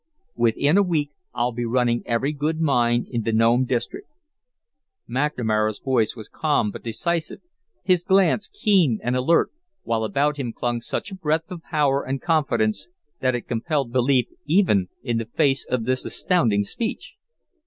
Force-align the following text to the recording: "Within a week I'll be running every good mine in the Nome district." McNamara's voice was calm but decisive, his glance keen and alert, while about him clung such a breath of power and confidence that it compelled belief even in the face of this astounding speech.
"Within 0.35 0.79
a 0.79 0.81
week 0.81 1.11
I'll 1.31 1.51
be 1.51 1.63
running 1.63 2.01
every 2.07 2.33
good 2.33 2.59
mine 2.59 3.05
in 3.11 3.21
the 3.21 3.31
Nome 3.31 3.65
district." 3.65 4.09
McNamara's 5.07 5.77
voice 5.77 6.15
was 6.15 6.27
calm 6.27 6.71
but 6.71 6.81
decisive, 6.81 7.39
his 7.83 8.03
glance 8.03 8.47
keen 8.51 8.99
and 9.03 9.15
alert, 9.15 9.51
while 9.83 10.03
about 10.03 10.37
him 10.39 10.53
clung 10.53 10.79
such 10.81 11.11
a 11.11 11.15
breath 11.15 11.51
of 11.51 11.61
power 11.61 12.03
and 12.03 12.19
confidence 12.19 12.87
that 13.19 13.35
it 13.35 13.41
compelled 13.41 13.91
belief 13.93 14.25
even 14.47 14.87
in 15.03 15.19
the 15.19 15.25
face 15.37 15.65
of 15.69 15.85
this 15.85 16.03
astounding 16.03 16.63
speech. 16.63 17.13